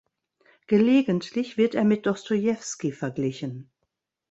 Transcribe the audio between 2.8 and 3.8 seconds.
verglichen.